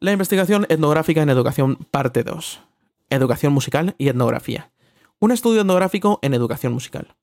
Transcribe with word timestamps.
la 0.00 0.12
investigación 0.12 0.66
etnográfica 0.68 1.22
en 1.22 1.30
educación, 1.30 1.76
parte 1.90 2.22
2. 2.22 2.60
Educación 3.10 3.52
musical 3.52 3.94
y 3.98 4.08
etnografía. 4.08 4.70
Un 5.18 5.32
estudio 5.32 5.62
etnográfico 5.62 6.18
en 6.22 6.34
educación 6.34 6.72
musical. 6.72 7.14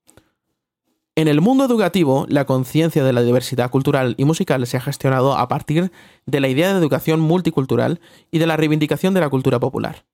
En 1.14 1.28
el 1.28 1.40
mundo 1.40 1.64
educativo, 1.64 2.24
la 2.28 2.46
conciencia 2.46 3.04
de 3.04 3.12
la 3.12 3.22
diversidad 3.22 3.70
cultural 3.70 4.14
y 4.16 4.24
musical 4.24 4.66
se 4.66 4.78
ha 4.78 4.80
gestionado 4.80 5.36
a 5.36 5.46
partir 5.46 5.92
de 6.24 6.40
la 6.40 6.48
idea 6.48 6.72
de 6.72 6.78
educación 6.78 7.20
multicultural 7.20 8.00
y 8.30 8.38
de 8.38 8.46
la 8.46 8.56
reivindicación 8.56 9.12
de 9.12 9.20
la 9.20 9.28
cultura 9.28 9.60
popular. 9.60 10.06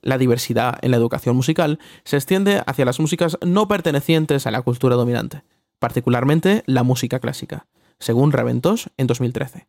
La 0.00 0.18
diversidad 0.18 0.80
en 0.82 0.90
la 0.90 0.96
educación 0.96 1.36
musical 1.36 1.78
se 2.04 2.16
extiende 2.16 2.60
hacia 2.66 2.84
las 2.84 2.98
músicas 2.98 3.38
no 3.46 3.68
pertenecientes 3.68 4.48
a 4.48 4.50
la 4.50 4.62
cultura 4.62 4.96
dominante, 4.96 5.44
particularmente 5.78 6.64
la 6.66 6.82
música 6.82 7.20
clásica, 7.20 7.66
según 8.00 8.32
Raventos 8.32 8.90
en 8.96 9.06
2013. 9.06 9.68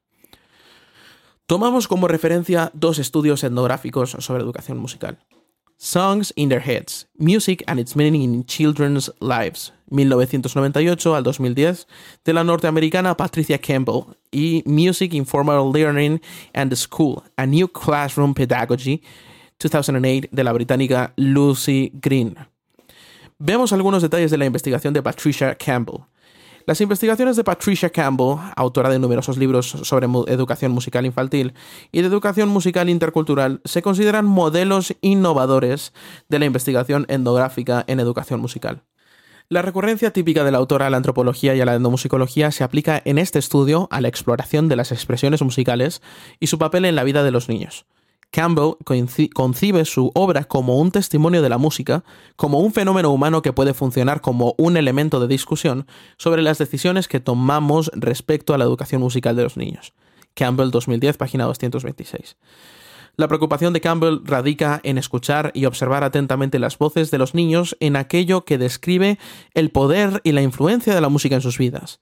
Tomamos 1.54 1.88
como 1.88 2.08
referencia 2.08 2.72
dos 2.74 2.98
estudios 2.98 3.44
etnográficos 3.44 4.18
sobre 4.18 4.42
educación 4.42 4.80
musical. 4.80 5.20
Songs 5.78 6.34
in 6.36 6.50
Their 6.50 6.68
Heads, 6.68 7.08
Music 7.20 7.64
and 7.68 7.80
Its 7.80 7.96
Meaning 7.96 8.24
in 8.24 8.44
Children's 8.44 9.14
Lives, 9.20 9.72
1998 9.92 11.16
al 11.16 11.22
2010, 11.22 11.88
de 12.26 12.34
la 12.34 12.44
norteamericana 12.44 13.16
Patricia 13.16 13.60
Campbell, 13.60 14.06
y 14.32 14.64
Music 14.66 15.14
in 15.14 15.28
Formal 15.28 15.72
Learning 15.72 16.20
and 16.56 16.72
the 16.72 16.76
School, 16.76 17.22
A 17.38 17.46
New 17.46 17.68
Classroom 17.68 18.34
Pedagogy, 18.34 19.04
2008, 19.60 20.30
de 20.32 20.44
la 20.44 20.54
británica 20.54 21.14
Lucy 21.18 21.92
Green. 21.94 22.36
Vemos 23.38 23.72
algunos 23.74 24.02
detalles 24.02 24.32
de 24.32 24.40
la 24.40 24.46
investigación 24.46 24.92
de 24.96 25.04
Patricia 25.04 25.56
Campbell. 25.56 26.00
Las 26.66 26.80
investigaciones 26.80 27.36
de 27.36 27.44
Patricia 27.44 27.90
Campbell, 27.90 28.38
autora 28.56 28.90
de 28.90 28.98
numerosos 28.98 29.38
libros 29.38 29.68
sobre 29.68 30.08
educación 30.28 30.72
musical 30.72 31.06
infantil 31.06 31.54
y 31.92 32.00
de 32.00 32.08
educación 32.08 32.48
musical 32.48 32.90
intercultural, 32.90 33.60
se 33.66 33.82
consideran 33.82 34.26
modelos 34.26 34.96
innovadores 35.02 35.92
de 36.30 36.40
la 36.40 36.46
investigación 36.46 37.06
etnográfica 37.10 37.84
en 37.88 38.00
educación 38.00 38.40
musical. 38.40 38.84
La 39.50 39.62
recurrencia 39.62 40.12
típica 40.12 40.46
de 40.46 40.52
la 40.52 40.58
autora 40.58 40.88
a 40.88 40.90
la 40.90 40.96
antropología 40.96 41.54
y 41.54 41.60
a 41.60 41.66
la 41.66 41.76
etnomusicología 41.76 42.50
se 42.52 42.64
aplica 42.64 43.02
en 43.04 43.18
este 43.18 43.40
estudio 43.40 43.90
a 43.92 44.00
la 44.00 44.08
exploración 44.08 44.70
de 44.70 44.78
las 44.78 44.94
expresiones 44.94 45.42
musicales 45.42 46.02
y 46.40 46.48
su 46.48 46.58
papel 46.58 46.86
en 46.86 46.96
la 46.96 47.04
vida 47.04 47.24
de 47.24 47.32
los 47.32 47.50
niños. 47.50 47.86
Campbell 48.34 48.78
concibe 49.32 49.86
su 49.86 50.10
obra 50.16 50.46
como 50.46 50.80
un 50.80 50.90
testimonio 50.90 51.44
de 51.44 51.50
la 51.50 51.60
música, 51.60 52.04
como 52.36 52.62
un 52.62 52.74
fenómeno 52.74 53.12
humano 53.12 53.44
que 53.44 53.54
puede 53.54 53.76
funcionar 53.76 54.22
como 54.22 54.56
un 54.58 54.76
elemento 54.76 55.20
de 55.20 55.28
discusión 55.28 55.86
sobre 56.18 56.42
las 56.42 56.58
decisiones 56.58 57.08
que 57.08 57.20
tomamos 57.20 57.92
respecto 57.94 58.56
a 58.56 58.58
la 58.58 58.64
educación 58.64 59.04
musical 59.04 59.36
de 59.36 59.44
los 59.44 59.56
niños. 59.56 59.94
Campbell 60.34 60.72
2010, 60.72 61.16
página 61.18 61.44
226. 61.46 62.36
La 63.18 63.28
preocupación 63.28 63.72
de 63.72 63.82
Campbell 63.82 64.22
radica 64.24 64.82
en 64.82 64.98
escuchar 64.98 65.52
y 65.54 65.66
observar 65.66 66.04
atentamente 66.04 66.58
las 66.58 66.80
voces 66.80 67.12
de 67.12 67.20
los 67.20 67.36
niños 67.36 67.78
en 67.82 67.96
aquello 67.96 68.46
que 68.46 68.58
describe 68.58 69.20
el 69.54 69.70
poder 69.70 70.22
y 70.24 70.32
la 70.32 70.42
influencia 70.42 70.96
de 70.96 71.02
la 71.02 71.10
música 71.10 71.36
en 71.36 71.42
sus 71.42 71.60
vidas. 71.60 72.00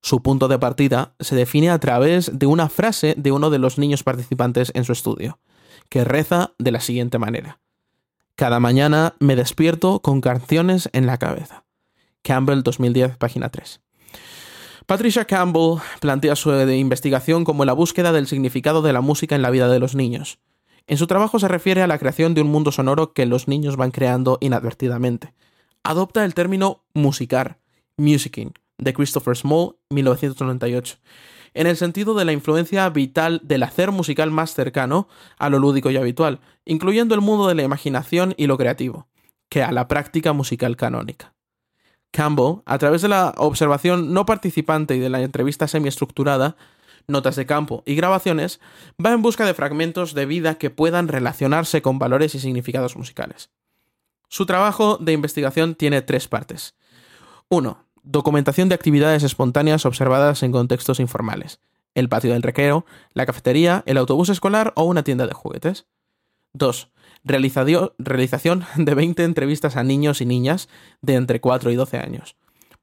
Su 0.00 0.22
punto 0.22 0.48
de 0.48 0.58
partida 0.58 1.12
se 1.20 1.36
define 1.36 1.68
a 1.68 1.78
través 1.78 2.30
de 2.38 2.46
una 2.46 2.70
frase 2.70 3.14
de 3.18 3.30
uno 3.30 3.50
de 3.50 3.58
los 3.58 3.76
niños 3.76 4.02
participantes 4.02 4.72
en 4.74 4.84
su 4.84 4.92
estudio 4.92 5.38
que 5.88 6.04
reza 6.04 6.52
de 6.58 6.72
la 6.72 6.80
siguiente 6.80 7.18
manera. 7.18 7.60
Cada 8.34 8.60
mañana 8.60 9.14
me 9.18 9.36
despierto 9.36 10.00
con 10.00 10.20
canciones 10.20 10.90
en 10.92 11.06
la 11.06 11.18
cabeza. 11.18 11.64
Campbell 12.22 12.62
2010, 12.62 13.16
página 13.16 13.48
3. 13.48 13.80
Patricia 14.86 15.24
Campbell 15.24 15.78
plantea 16.00 16.36
su 16.36 16.52
investigación 16.52 17.44
como 17.44 17.64
la 17.64 17.72
búsqueda 17.72 18.12
del 18.12 18.26
significado 18.26 18.82
de 18.82 18.92
la 18.92 19.00
música 19.00 19.34
en 19.34 19.42
la 19.42 19.50
vida 19.50 19.68
de 19.68 19.78
los 19.78 19.94
niños. 19.94 20.38
En 20.86 20.98
su 20.98 21.06
trabajo 21.06 21.38
se 21.38 21.48
refiere 21.48 21.82
a 21.82 21.88
la 21.88 21.98
creación 21.98 22.34
de 22.34 22.42
un 22.42 22.48
mundo 22.48 22.70
sonoro 22.70 23.12
que 23.12 23.26
los 23.26 23.48
niños 23.48 23.76
van 23.76 23.90
creando 23.90 24.38
inadvertidamente. 24.40 25.34
Adopta 25.82 26.24
el 26.24 26.34
término 26.34 26.84
musicar, 26.94 27.58
musicking, 27.96 28.52
de 28.78 28.92
Christopher 28.92 29.36
Small, 29.36 29.76
1998, 29.90 30.98
en 31.56 31.66
el 31.66 31.76
sentido 31.76 32.14
de 32.14 32.26
la 32.26 32.32
influencia 32.32 32.88
vital 32.90 33.40
del 33.42 33.62
hacer 33.62 33.90
musical 33.90 34.30
más 34.30 34.54
cercano 34.54 35.08
a 35.38 35.48
lo 35.48 35.58
lúdico 35.58 35.90
y 35.90 35.96
habitual, 35.96 36.40
incluyendo 36.66 37.14
el 37.14 37.22
mundo 37.22 37.48
de 37.48 37.54
la 37.54 37.62
imaginación 37.62 38.34
y 38.36 38.46
lo 38.46 38.58
creativo, 38.58 39.08
que 39.48 39.62
a 39.62 39.72
la 39.72 39.88
práctica 39.88 40.34
musical 40.34 40.76
canónica. 40.76 41.32
Campbell, 42.10 42.60
a 42.66 42.76
través 42.76 43.00
de 43.00 43.08
la 43.08 43.34
observación 43.38 44.12
no 44.12 44.26
participante 44.26 44.96
y 44.96 45.00
de 45.00 45.08
la 45.08 45.22
entrevista 45.22 45.66
semiestructurada, 45.66 46.56
notas 47.08 47.36
de 47.36 47.46
campo 47.46 47.82
y 47.86 47.94
grabaciones, 47.94 48.60
va 49.04 49.12
en 49.12 49.22
busca 49.22 49.46
de 49.46 49.54
fragmentos 49.54 50.12
de 50.12 50.26
vida 50.26 50.56
que 50.56 50.68
puedan 50.68 51.08
relacionarse 51.08 51.80
con 51.80 51.98
valores 51.98 52.34
y 52.34 52.38
significados 52.38 52.96
musicales. 52.96 53.50
Su 54.28 54.44
trabajo 54.44 54.98
de 54.98 55.12
investigación 55.12 55.74
tiene 55.74 56.02
tres 56.02 56.28
partes. 56.28 56.74
1 57.48 57.85
documentación 58.06 58.68
de 58.68 58.76
actividades 58.76 59.24
espontáneas 59.24 59.84
observadas 59.84 60.42
en 60.42 60.52
contextos 60.52 61.00
informales. 61.00 61.60
El 61.94 62.08
patio 62.08 62.32
del 62.32 62.42
recreo, 62.42 62.86
la 63.12 63.26
cafetería, 63.26 63.82
el 63.86 63.98
autobús 63.98 64.28
escolar 64.28 64.72
o 64.76 64.84
una 64.84 65.02
tienda 65.02 65.26
de 65.26 65.34
juguetes. 65.34 65.86
2. 66.52 66.90
Realización 67.24 68.64
de 68.76 68.94
20 68.94 69.24
entrevistas 69.24 69.76
a 69.76 69.82
niños 69.82 70.20
y 70.20 70.26
niñas 70.26 70.68
de 71.02 71.14
entre 71.14 71.40
4 71.40 71.70
y 71.72 71.74
12 71.74 71.98
años. 71.98 72.36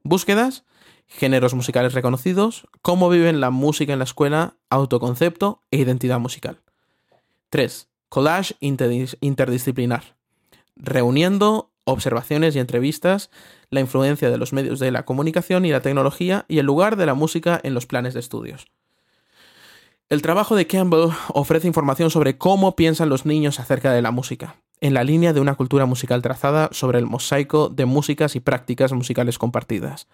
Búsquedas, 0.03 0.65
géneros 1.07 1.53
musicales 1.53 1.93
reconocidos, 1.93 2.67
cómo 2.81 3.09
viven 3.09 3.39
la 3.39 3.49
música 3.49 3.93
en 3.93 3.99
la 3.99 4.05
escuela, 4.05 4.57
autoconcepto 4.69 5.61
e 5.71 5.77
identidad 5.77 6.19
musical. 6.19 6.59
3. 7.49 7.87
Collage 8.09 8.55
interdisciplinar. 8.59 10.17
Reuniendo 10.75 11.72
observaciones 11.85 12.55
y 12.55 12.59
entrevistas, 12.59 13.29
la 13.69 13.79
influencia 13.79 14.29
de 14.29 14.37
los 14.37 14.53
medios 14.53 14.79
de 14.79 14.91
la 14.91 15.03
comunicación 15.03 15.65
y 15.65 15.71
la 15.71 15.81
tecnología 15.81 16.45
y 16.47 16.59
el 16.59 16.65
lugar 16.65 16.95
de 16.95 17.05
la 17.05 17.13
música 17.13 17.59
en 17.63 17.73
los 17.73 17.85
planes 17.85 18.13
de 18.13 18.19
estudios. 18.19 18.67
El 20.09 20.21
trabajo 20.21 20.55
de 20.55 20.67
Campbell 20.67 21.09
ofrece 21.29 21.67
información 21.67 22.11
sobre 22.11 22.37
cómo 22.37 22.75
piensan 22.75 23.09
los 23.09 23.25
niños 23.25 23.59
acerca 23.59 23.91
de 23.91 24.01
la 24.01 24.11
música, 24.11 24.57
en 24.79 24.93
la 24.93 25.03
línea 25.03 25.33
de 25.33 25.39
una 25.39 25.55
cultura 25.55 25.85
musical 25.85 26.21
trazada 26.21 26.69
sobre 26.71 26.99
el 26.99 27.05
mosaico 27.05 27.69
de 27.69 27.85
músicas 27.85 28.35
y 28.35 28.39
prácticas 28.39 28.91
musicales 28.93 29.37
compartidas. 29.39 30.07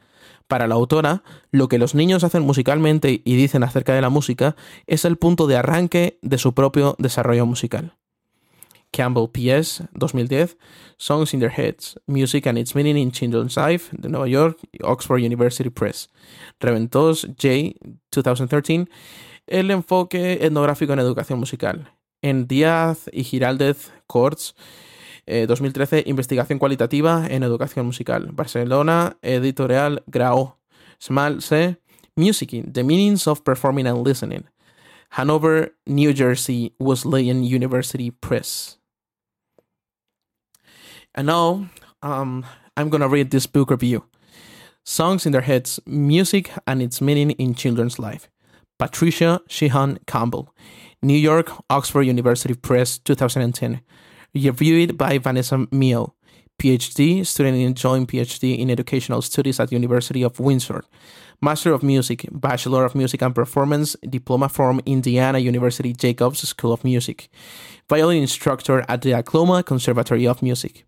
Para 0.48 0.68
la 0.68 0.76
autora, 0.76 1.24
lo 1.52 1.68
que 1.68 1.80
los 1.80 1.96
niños 1.96 2.24
hacen 2.24 2.44
musicalmente 2.44 3.22
y 3.24 3.36
dicen 3.36 3.64
acerca 3.64 3.94
de 3.94 4.02
la 4.02 4.10
música 4.10 4.56
es 4.88 5.06
el 5.06 5.18
punto 5.18 5.48
de 5.48 5.58
arranque 5.58 6.18
de 6.22 6.38
su 6.38 6.54
propio 6.54 6.96
desarrollo 6.98 7.46
musical. 7.46 7.99
Campbell 8.92 9.28
P.S. 9.28 9.84
2010, 10.00 10.58
Songs 10.98 11.34
in 11.34 11.40
Their 11.40 11.52
Heads, 11.52 12.00
Music 12.08 12.48
and 12.48 12.58
Its 12.58 12.76
Meaning 12.76 12.98
in 12.98 13.12
Children's 13.12 13.56
Life, 13.56 13.90
de 13.92 14.10
Nueva 14.10 14.28
York, 14.28 14.58
Oxford 14.84 15.20
University 15.20 15.70
Press. 15.70 16.10
Reventos 16.60 17.28
J. 17.38 17.76
2013, 18.12 18.88
El 19.48 19.72
enfoque 19.72 20.46
etnográfico 20.46 20.94
en 20.94 21.00
educación 21.00 21.40
musical. 21.40 21.92
En 22.22 22.48
Díaz 22.48 23.10
y 23.14 23.24
Giraldez 23.24 23.92
Courts, 24.08 24.56
2013, 25.26 26.04
Investigación 26.08 26.58
cualitativa 26.58 27.28
en 27.30 27.44
educación 27.44 27.86
musical. 27.86 28.30
Barcelona, 28.32 29.18
Editorial 29.22 30.04
Grau. 30.08 30.56
Small 31.00 31.42
C. 31.42 31.78
Music, 32.16 32.50
The 32.74 32.84
Meanings 32.84 33.28
of 33.28 33.42
Performing 33.44 33.88
and 33.88 34.06
Listening. 34.06 34.46
Hanover, 35.12 35.76
New 35.86 36.14
Jersey, 36.14 36.74
Wesleyan 36.78 37.44
University 37.44 38.12
Press. 38.12 38.79
And 41.20 41.26
now, 41.26 41.68
um, 42.02 42.46
I'm 42.78 42.88
gonna 42.88 43.10
read 43.10 43.30
this 43.30 43.46
book 43.46 43.72
review 43.72 44.06
Songs 44.86 45.26
in 45.26 45.34
Their 45.34 45.42
Heads 45.42 45.78
Music 45.86 46.50
and 46.66 46.82
Its 46.82 47.02
Meaning 47.02 47.32
in 47.32 47.56
Children's 47.56 48.00
Life. 48.00 48.30
Patricia 48.78 49.42
Sheehan 49.50 50.00
Campbell, 50.08 50.56
New 51.04 51.18
York, 51.18 51.52
Oxford 51.70 52.04
University 52.04 52.54
Press, 52.54 53.00
2010. 53.00 53.82
Reviewed 54.34 54.98
by 54.98 55.18
Vanessa 55.18 55.68
Mio, 55.74 56.14
PhD, 56.58 57.26
student 57.26 57.58
in 57.58 57.74
joint 57.74 58.08
PhD 58.08 58.58
in 58.58 58.70
Educational 58.70 59.22
Studies 59.22 59.60
at 59.60 59.74
University 59.74 60.24
of 60.24 60.40
Windsor. 60.40 60.86
Master 61.42 61.74
of 61.74 61.84
Music, 61.84 62.28
Bachelor 62.32 62.86
of 62.86 62.96
Music 62.96 63.22
and 63.22 63.36
Performance, 63.36 63.98
diploma 64.10 64.48
from 64.48 64.80
Indiana 64.86 65.40
University 65.40 65.92
Jacobs 65.92 66.48
School 66.48 66.72
of 66.72 66.86
Music, 66.86 67.28
violin 67.90 68.22
instructor 68.22 68.86
at 68.88 69.02
the 69.02 69.14
Oklahoma 69.16 69.64
Conservatory 69.64 70.26
of 70.26 70.42
Music. 70.42 70.86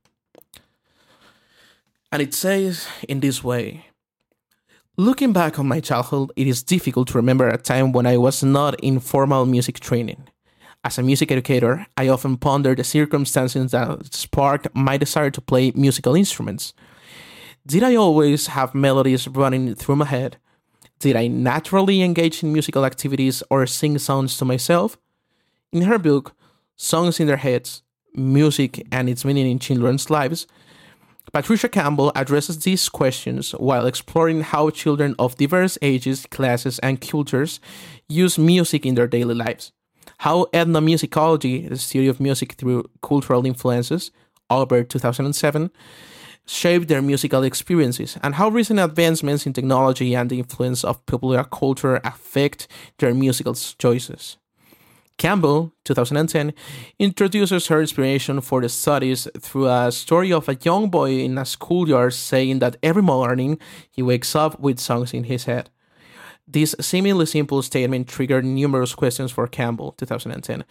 And 2.12 2.22
it 2.22 2.34
says 2.34 2.88
in 3.08 3.22
this 3.22 3.44
way 3.44 3.86
Looking 4.98 5.32
back 5.32 5.58
on 5.58 5.68
my 5.68 5.80
childhood, 5.80 6.32
it 6.36 6.48
is 6.48 6.62
difficult 6.62 7.08
to 7.08 7.18
remember 7.18 7.48
a 7.48 7.58
time 7.58 7.94
when 7.94 8.06
I 8.06 8.18
was 8.18 8.44
not 8.44 8.78
in 8.82 9.00
formal 9.00 9.46
music 9.46 9.80
training. 9.80 10.28
As 10.84 10.98
a 10.98 11.04
music 11.04 11.32
educator, 11.32 11.88
I 11.96 12.10
often 12.10 12.38
ponder 12.38 12.76
the 12.76 12.84
circumstances 12.84 13.72
that 13.72 14.14
sparked 14.14 14.68
my 14.76 14.98
desire 14.98 15.32
to 15.32 15.42
play 15.42 15.72
musical 15.76 16.16
instruments. 16.16 16.74
Did 17.66 17.84
I 17.84 17.96
always 17.96 18.48
have 18.48 18.76
melodies 18.76 19.28
running 19.28 19.76
through 19.76 19.98
my 19.98 20.06
head? 20.06 20.38
Did 21.00 21.16
I 21.16 21.28
naturally 21.28 22.02
engage 22.02 22.44
in 22.44 22.52
musical 22.52 22.84
activities 22.84 23.42
or 23.50 23.66
sing 23.66 23.98
songs 23.98 24.38
to 24.38 24.46
myself? 24.46 24.98
In 25.72 25.84
her 25.84 25.98
book, 25.98 26.36
Songs 26.76 27.20
in 27.20 27.28
Their 27.28 27.38
Heads 27.38 27.84
Music 28.14 28.86
and 28.92 29.08
Its 29.08 29.24
Meaning 29.24 29.50
in 29.50 29.60
Children's 29.60 30.10
Lives, 30.10 30.48
Patricia 31.34 31.70
Campbell 31.70 32.12
addresses 32.14 32.60
these 32.60 32.90
questions 32.90 33.52
while 33.52 33.86
exploring 33.86 34.42
how 34.42 34.70
children 34.70 35.16
of 35.18 35.38
diverse 35.38 35.78
ages, 35.82 36.26
classes, 36.26 36.78
and 36.80 37.00
cultures 37.00 37.60
use 38.10 38.38
music 38.38 38.86
in 38.86 38.96
their 38.96 39.08
daily 39.08 39.36
lives. 39.36 39.72
How 40.20 40.46
ethnomusicology, 40.54 41.70
the 41.70 41.78
study 41.78 42.08
of 42.08 42.20
music 42.20 42.54
through 42.54 42.90
cultural 43.02 43.46
influences, 43.46 44.12
Aubert 44.50 44.90
2007, 44.90 45.72
shaped 46.46 46.90
their 46.90 47.02
musical 47.02 47.44
experiences, 47.44 48.18
and 48.22 48.36
how 48.36 48.50
recent 48.50 48.80
advancements 48.80 49.46
in 49.46 49.54
technology 49.54 50.14
and 50.14 50.30
the 50.30 50.40
influence 50.40 50.84
of 50.84 51.06
popular 51.06 51.44
culture 51.46 52.02
affect 52.04 52.68
their 52.98 53.14
musical 53.14 53.54
choices. 53.54 54.38
Campbell, 55.18 55.74
2010, 55.86 56.54
introduces 57.00 57.68
her 57.68 57.82
inspiration 57.82 58.42
for 58.42 58.62
the 58.62 58.70
studies 58.70 59.28
through 59.40 59.68
a 59.68 59.92
story 59.92 60.34
of 60.34 60.50
a 60.50 60.58
young 60.62 60.90
boy 60.90 61.20
in 61.20 61.38
a 61.38 61.46
schoolyard 61.46 62.14
saying 62.14 62.60
that 62.60 62.78
every 62.82 63.04
morning 63.04 63.60
he 63.92 64.02
wakes 64.02 64.36
up 64.36 64.60
with 64.60 64.80
songs 64.80 65.14
in 65.14 65.26
his 65.26 65.46
head. 65.46 65.70
This 66.48 66.76
seemingly 66.82 67.28
simple 67.28 67.62
statement 67.62 68.10
triggered 68.10 68.44
numerous 68.44 68.94
questions 68.94 69.32
for 69.32 69.48
Campbell, 69.48 69.94
2010, 69.94 70.66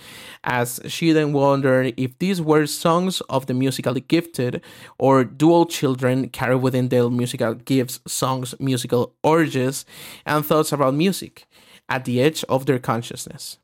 as 0.44 0.78
she 0.86 1.12
then 1.12 1.32
wondered 1.32 1.94
if 1.96 2.18
these 2.18 2.42
were 2.42 2.66
songs 2.66 3.22
of 3.30 3.46
the 3.46 3.54
musically 3.54 4.02
gifted 4.02 4.62
or 4.98 5.24
do 5.24 5.50
all 5.50 5.64
children 5.64 6.28
carry 6.28 6.56
within 6.56 6.90
their 6.90 7.08
musical 7.08 7.54
gifts 7.54 8.00
songs, 8.06 8.54
musical 8.60 9.14
urges, 9.24 9.86
and 10.26 10.44
thoughts 10.44 10.72
about 10.72 10.92
music 10.92 11.46
at 11.88 12.04
the 12.04 12.20
edge 12.20 12.44
of 12.48 12.66
their 12.66 12.78
consciousness. 12.78 13.58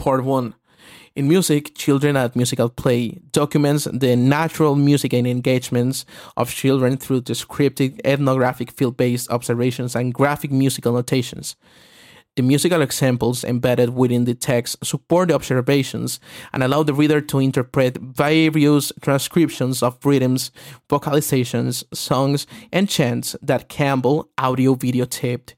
Part 0.00 0.24
1 0.24 0.54
in 1.14 1.28
music, 1.28 1.74
Children 1.74 2.16
at 2.16 2.34
Musical 2.34 2.70
Play 2.70 3.20
documents 3.32 3.84
the 3.84 4.16
natural 4.16 4.74
music 4.74 5.12
and 5.12 5.26
engagements 5.26 6.06
of 6.38 6.48
children 6.50 6.96
through 6.96 7.20
descriptive, 7.20 8.00
ethnographic, 8.02 8.70
field 8.70 8.96
based 8.96 9.30
observations 9.30 9.94
and 9.94 10.14
graphic 10.14 10.50
musical 10.50 10.94
notations. 10.94 11.54
The 12.34 12.42
musical 12.42 12.80
examples 12.80 13.44
embedded 13.44 13.94
within 13.94 14.24
the 14.24 14.34
text 14.34 14.82
support 14.82 15.28
the 15.28 15.34
observations 15.34 16.18
and 16.54 16.62
allow 16.62 16.82
the 16.82 16.94
reader 16.94 17.20
to 17.20 17.38
interpret 17.38 17.98
various 17.98 18.92
transcriptions 19.02 19.82
of 19.82 19.98
rhythms, 20.02 20.50
vocalizations, 20.88 21.84
songs, 21.92 22.46
and 22.72 22.88
chants 22.88 23.36
that 23.42 23.68
Campbell 23.68 24.30
audio 24.38 24.74
videotaped. 24.74 25.52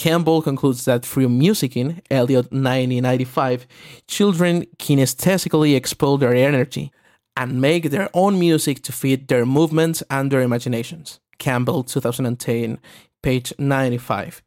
Campbell 0.00 0.40
concludes 0.40 0.86
that 0.86 1.04
through 1.04 1.28
musicking, 1.28 2.00
Elliott 2.10 2.50
1995, 2.50 3.66
children 4.08 4.64
kinesthetically 4.78 5.76
expel 5.76 6.16
their 6.16 6.32
energy 6.32 6.90
and 7.36 7.60
make 7.60 7.90
their 7.90 8.08
own 8.14 8.38
music 8.38 8.82
to 8.84 8.92
fit 8.92 9.28
their 9.28 9.44
movements 9.44 10.02
and 10.08 10.32
their 10.32 10.40
imaginations. 10.40 11.20
Campbell 11.38 11.84
2010, 11.84 12.78
page 13.22 13.52
95. 13.58 14.40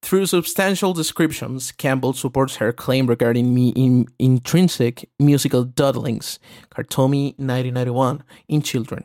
Through 0.00 0.26
substantial 0.26 0.92
descriptions, 0.92 1.72
Campbell 1.72 2.12
supports 2.12 2.54
her 2.56 2.72
claim 2.72 3.08
regarding 3.08 3.52
me 3.52 3.70
in 3.70 4.06
intrinsic 4.20 5.10
musical 5.18 5.64
dawdlings, 5.64 6.38
Kartomi 6.70 7.36
1991, 7.36 8.22
in 8.46 8.62
children. 8.62 9.04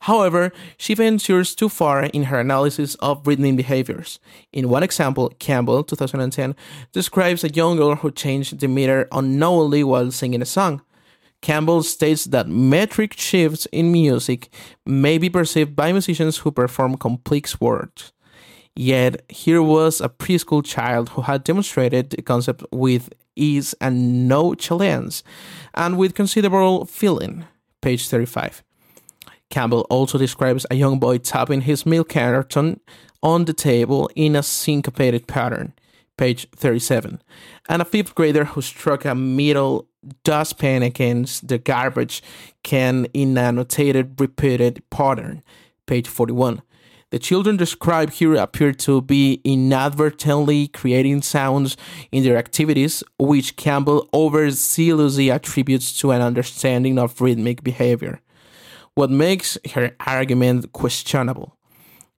However, 0.00 0.52
she 0.76 0.94
ventures 0.94 1.54
too 1.54 1.68
far 1.68 2.04
in 2.04 2.24
her 2.24 2.40
analysis 2.40 2.94
of 2.96 3.26
rhythmic 3.26 3.56
behaviors. 3.56 4.20
In 4.52 4.68
one 4.68 4.82
example, 4.82 5.32
Campbell, 5.38 5.82
2010, 5.82 6.54
describes 6.92 7.42
a 7.42 7.50
young 7.50 7.76
girl 7.76 7.96
who 7.96 8.10
changed 8.10 8.60
the 8.60 8.68
meter 8.68 9.08
unknowingly 9.12 9.82
while 9.82 10.10
singing 10.10 10.42
a 10.42 10.46
song. 10.46 10.82
Campbell 11.40 11.82
states 11.82 12.24
that 12.24 12.48
metric 12.48 13.14
shifts 13.16 13.66
in 13.66 13.92
music 13.92 14.50
may 14.84 15.18
be 15.18 15.30
perceived 15.30 15.76
by 15.76 15.92
musicians 15.92 16.38
who 16.38 16.50
perform 16.50 16.96
complex 16.96 17.60
words. 17.60 18.12
Yet, 18.74 19.22
here 19.28 19.62
was 19.62 20.00
a 20.00 20.08
preschool 20.08 20.64
child 20.64 21.10
who 21.10 21.22
had 21.22 21.42
demonstrated 21.42 22.10
the 22.10 22.22
concept 22.22 22.62
with 22.70 23.12
ease 23.34 23.74
and 23.80 24.28
no 24.28 24.54
challenge, 24.54 25.22
and 25.74 25.96
with 25.96 26.14
considerable 26.14 26.84
feeling. 26.84 27.44
Page 27.80 28.08
35. 28.08 28.62
Campbell 29.50 29.86
also 29.88 30.18
describes 30.18 30.66
a 30.70 30.74
young 30.74 30.98
boy 30.98 31.18
tapping 31.18 31.62
his 31.62 31.86
milk 31.86 32.10
carton 32.10 32.80
on 33.22 33.46
the 33.46 33.52
table 33.52 34.10
in 34.14 34.36
a 34.36 34.42
syncopated 34.42 35.26
pattern, 35.26 35.72
page 36.16 36.48
37, 36.54 37.22
and 37.68 37.82
a 37.82 37.84
fifth 37.84 38.14
grader 38.14 38.44
who 38.44 38.60
struck 38.60 39.04
a 39.04 39.14
metal 39.14 39.88
dustpan 40.24 40.82
against 40.82 41.48
the 41.48 41.58
garbage 41.58 42.22
can 42.62 43.06
in 43.06 43.36
a 43.36 43.50
notated 43.50 44.20
repeated 44.20 44.82
pattern, 44.90 45.42
page 45.86 46.06
41. 46.06 46.62
The 47.10 47.18
children 47.18 47.56
described 47.56 48.14
here 48.14 48.34
appear 48.34 48.72
to 48.72 49.00
be 49.00 49.40
inadvertently 49.42 50.68
creating 50.68 51.22
sounds 51.22 51.74
in 52.12 52.22
their 52.22 52.36
activities, 52.36 53.02
which 53.18 53.56
Campbell 53.56 54.06
overzealously 54.12 55.32
attributes 55.32 55.98
to 56.00 56.10
an 56.10 56.20
understanding 56.20 56.98
of 56.98 57.18
rhythmic 57.22 57.64
behavior. 57.64 58.20
What 58.98 59.10
makes 59.10 59.56
her 59.74 59.94
argument 60.08 60.72
questionable 60.72 61.56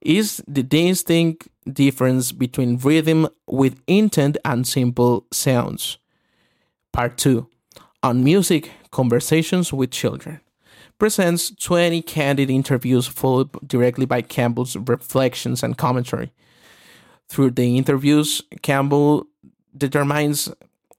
is 0.01 0.43
the 0.49 0.63
distinct 0.63 1.47
difference 1.71 2.33
between 2.33 2.79
rhythm 2.79 3.29
with 3.47 3.83
intent 3.87 4.39
and 4.47 4.67
simple 4.67 5.27
sounds. 5.31 5.99
Part 6.91 7.19
2 7.19 7.47
On 8.03 8.25
Music 8.25 8.71
Conversations 8.91 9.75
with 9.75 9.91
Children 9.91 10.41
presents 10.99 11.51
20 11.55 12.01
candid 12.01 12.49
interviews 12.49 13.07
followed 13.07 13.51
directly 13.69 14.07
by 14.07 14.23
Campbell's 14.23 14.75
reflections 14.75 15.63
and 15.63 15.77
commentary. 15.77 16.33
Through 17.29 17.51
the 17.51 17.77
interviews, 17.77 18.41
Campbell 18.63 19.27
determines 19.77 20.49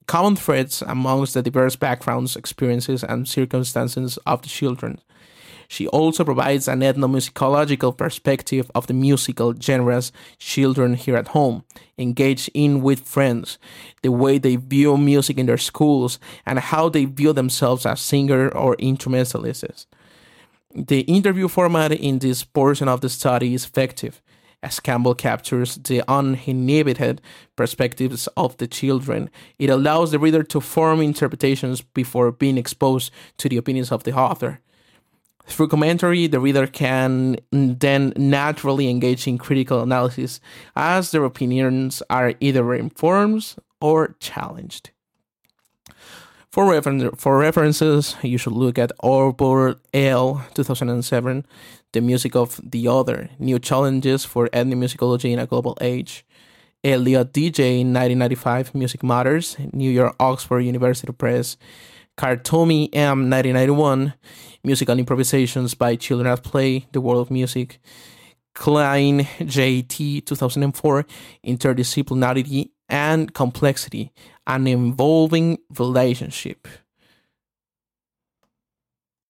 common 0.06 0.36
threads 0.36 0.80
amongst 0.82 1.34
the 1.34 1.42
diverse 1.42 1.74
backgrounds, 1.74 2.36
experiences, 2.36 3.02
and 3.02 3.26
circumstances 3.26 4.16
of 4.24 4.42
the 4.42 4.48
children 4.48 5.00
she 5.72 5.86
also 5.88 6.22
provides 6.22 6.68
an 6.68 6.80
ethnomusicological 6.80 7.96
perspective 7.96 8.70
of 8.74 8.88
the 8.88 8.92
musical 8.92 9.54
genres 9.58 10.12
children 10.38 10.92
here 10.92 11.16
at 11.16 11.28
home, 11.28 11.64
engage 11.96 12.50
in 12.52 12.82
with 12.82 13.00
friends, 13.00 13.58
the 14.02 14.12
way 14.12 14.36
they 14.36 14.56
view 14.56 14.98
music 14.98 15.38
in 15.38 15.46
their 15.46 15.56
schools, 15.56 16.18
and 16.44 16.58
how 16.58 16.90
they 16.90 17.06
view 17.06 17.32
themselves 17.32 17.86
as 17.86 18.02
singer 18.02 18.50
or 18.50 18.74
instrumentalists. 18.74 19.86
The 20.74 21.00
interview 21.00 21.48
format 21.48 21.92
in 21.92 22.18
this 22.18 22.44
portion 22.44 22.86
of 22.86 23.00
the 23.00 23.08
study 23.08 23.54
is 23.54 23.64
effective 23.64 24.20
as 24.62 24.78
Campbell 24.78 25.14
captures 25.14 25.76
the 25.76 26.02
uninhibited 26.06 27.22
perspectives 27.56 28.28
of 28.36 28.58
the 28.58 28.66
children. 28.66 29.30
It 29.58 29.70
allows 29.70 30.10
the 30.10 30.18
reader 30.18 30.42
to 30.42 30.60
form 30.60 31.00
interpretations 31.00 31.80
before 31.80 32.30
being 32.30 32.58
exposed 32.58 33.10
to 33.38 33.48
the 33.48 33.56
opinions 33.56 33.90
of 33.90 34.04
the 34.04 34.14
author. 34.14 34.60
Through 35.46 35.68
commentary, 35.68 36.26
the 36.26 36.40
reader 36.40 36.66
can 36.66 37.36
then 37.50 38.12
naturally 38.16 38.88
engage 38.88 39.26
in 39.26 39.38
critical 39.38 39.82
analysis 39.82 40.40
as 40.76 41.10
their 41.10 41.24
opinions 41.24 42.02
are 42.08 42.34
either 42.40 42.74
informed 42.74 43.54
or 43.80 44.14
challenged. 44.20 44.90
For, 46.50 46.70
refer- 46.70 47.12
for 47.16 47.38
references, 47.38 48.14
you 48.22 48.38
should 48.38 48.52
look 48.52 48.78
at 48.78 48.92
Aubert 49.02 49.78
L 49.94 50.44
2007, 50.54 51.46
The 51.92 52.00
Music 52.00 52.36
of 52.36 52.60
the 52.62 52.86
Other 52.88 53.30
New 53.38 53.58
Challenges 53.58 54.24
for 54.24 54.48
Ethnomusicology 54.48 55.32
in 55.32 55.38
a 55.38 55.46
Global 55.46 55.76
Age. 55.80 56.24
Elliott 56.84 57.32
DJ 57.32 57.84
1995, 57.86 58.74
Music 58.74 59.02
Matters, 59.02 59.56
New 59.72 59.90
York 59.90 60.16
Oxford 60.18 60.60
University 60.60 61.12
Press. 61.12 61.56
Kartomi 62.22 62.88
M 62.92 63.28
1991, 63.28 64.14
Musical 64.62 64.96
Improvisations 64.96 65.74
by 65.74 65.96
Children 65.96 66.28
at 66.28 66.44
Play, 66.44 66.86
The 66.92 67.00
World 67.00 67.22
of 67.22 67.32
Music, 67.32 67.80
Klein 68.54 69.22
JT 69.40 70.24
2004, 70.24 71.04
Interdisciplinarity 71.44 72.70
and 72.88 73.34
Complexity, 73.34 74.12
An 74.46 74.68
Involving 74.68 75.58
Relationship. 75.76 76.68